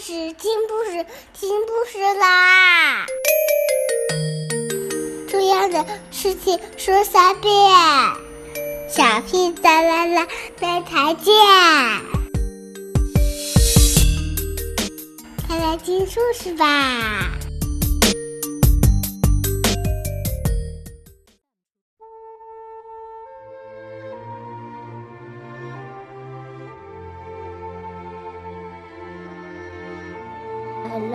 [0.00, 1.04] 事，听故事，
[1.38, 3.04] 听故事啦！
[5.28, 7.52] 重要的事情说三遍，
[8.88, 10.26] 小屁哒啦啦，
[10.58, 11.34] 明天见！
[15.46, 17.30] 快来听故事吧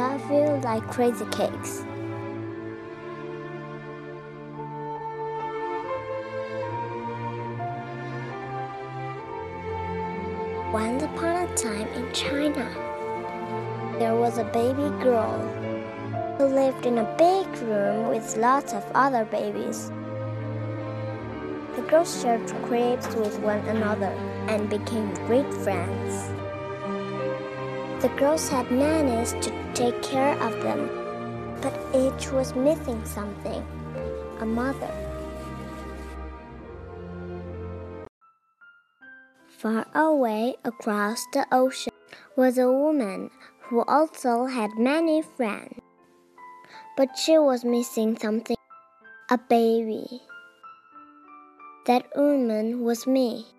[0.05, 1.84] love you like crazy cakes.
[10.72, 12.68] Once upon a time in China,
[13.98, 15.40] there was a baby girl
[16.38, 19.90] who lived in a big room with lots of other babies.
[21.76, 24.14] The girls shared cribs with one another
[24.53, 26.45] and became great friends.
[28.05, 30.86] The girls had nannies to take care of them,
[31.59, 33.66] but each was missing something
[34.39, 34.94] a mother.
[39.48, 41.94] Far away across the ocean
[42.36, 45.81] was a woman who also had many friends,
[46.95, 48.58] but she was missing something
[49.31, 50.22] a baby.
[51.88, 53.55] That woman was me.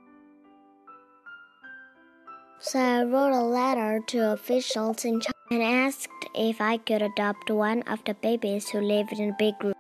[2.67, 7.49] So I wrote a letter to officials in China and asked if I could adopt
[7.49, 9.75] one of the babies who lived in a big room.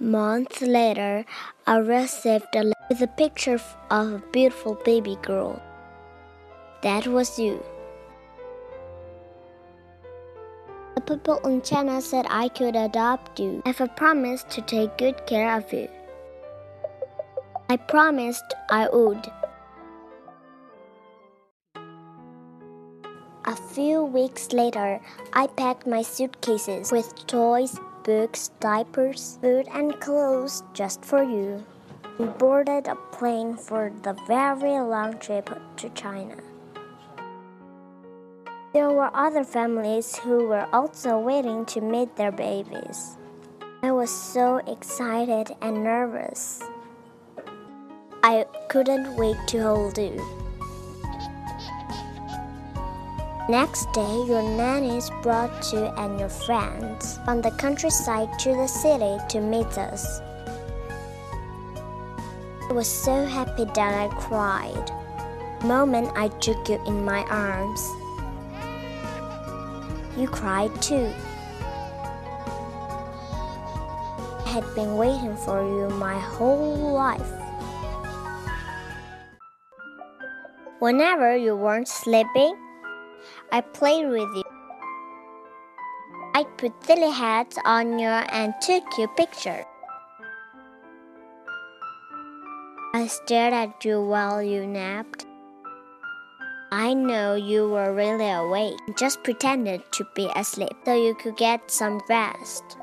[0.00, 1.26] Months later,
[1.66, 3.60] I received a letter with a picture
[3.90, 5.60] of a beautiful baby girl.
[6.82, 7.62] That was you.
[10.94, 15.26] The people in China said I could adopt you if I promised to take good
[15.26, 15.90] care of you.
[17.70, 19.30] I promised I would.
[23.44, 25.00] A few weeks later,
[25.34, 31.62] I packed my suitcases with toys, books, diapers, food, and clothes just for you,
[32.18, 36.36] We boarded a plane for the very long trip to China.
[38.72, 43.18] There were other families who were also waiting to meet their babies.
[43.82, 46.62] I was so excited and nervous.
[48.22, 50.20] I couldn't wait to hold you.
[53.48, 59.18] Next day, your nannies brought you and your friends from the countryside to the city
[59.28, 60.20] to meet us.
[62.68, 64.90] I was so happy that I cried.
[65.60, 67.80] The moment I took you in my arms,
[70.18, 71.10] you cried too.
[74.44, 77.37] I had been waiting for you my whole life.
[80.80, 82.54] Whenever you weren't sleeping,
[83.50, 84.44] I played with you.
[86.34, 89.64] I put silly hats on you and took your picture.
[92.94, 95.26] I stared at you while you napped.
[96.70, 101.72] I know you were really awake, just pretended to be asleep so you could get
[101.72, 102.76] some rest.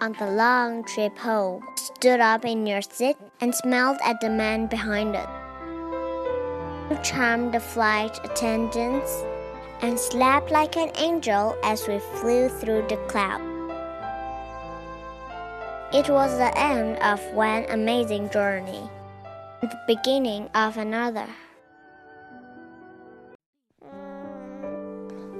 [0.00, 4.68] On the long trip home, stood up in your seat and smiled at the man
[4.68, 5.28] behind it.
[6.88, 9.24] You charmed the flight attendants
[9.82, 13.42] and slept like an angel as we flew through the clouds.
[15.92, 18.88] It was the end of one amazing journey
[19.60, 21.26] the beginning of another.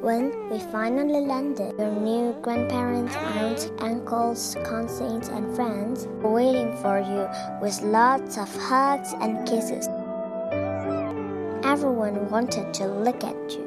[0.01, 7.01] When we finally landed, your new grandparents, aunts, uncles, cousins, and friends were waiting for
[7.01, 7.29] you
[7.61, 9.89] with lots of hugs and kisses.
[11.65, 13.67] Everyone wanted to look at you.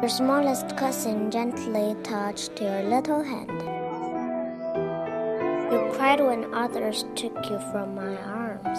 [0.00, 3.50] Your smallest cousin gently touched your little hand.
[5.72, 8.78] You cried when others took you from my arms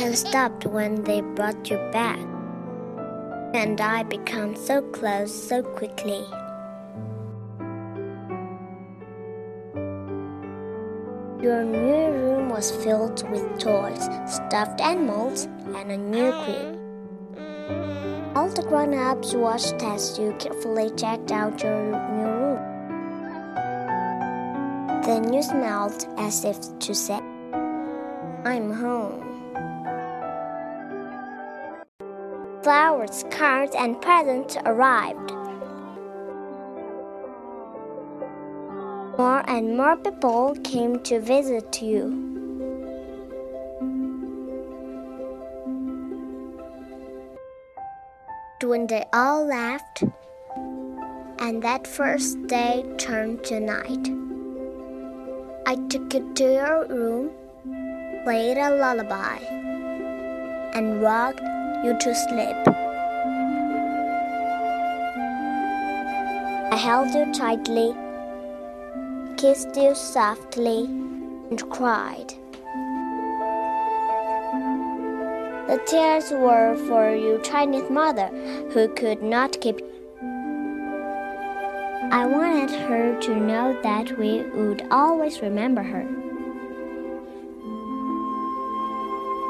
[0.00, 2.18] and stopped when they brought you back
[3.54, 6.24] and I become so close so quickly.
[11.42, 16.78] Your new room was filled with toys, stuffed animals, and a new crib.
[18.34, 22.60] All the grown ups watched as you carefully checked out your new room.
[25.02, 27.20] Then you smiled as if to say,
[28.44, 29.31] I'm home.
[32.62, 35.32] Flowers, cards, and presents arrived.
[39.18, 42.28] More and more people came to visit you.
[48.62, 50.04] When they all left,
[51.40, 54.06] and that first day turned to night,
[55.66, 57.30] I took you to your room,
[58.22, 59.38] played a lullaby,
[60.74, 61.42] and rocked
[61.82, 62.56] you to sleep.
[66.72, 67.92] I held you tightly,
[69.36, 70.84] kissed you softly,
[71.50, 72.34] and cried.
[75.66, 78.28] The tears were for your Chinese mother,
[78.72, 79.80] who could not keep.
[82.12, 86.21] I wanted her to know that we would always remember her.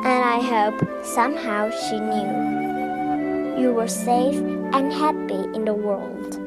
[0.04, 4.34] And I hope somehow she knew you were safe
[4.74, 6.41] and happy in the world.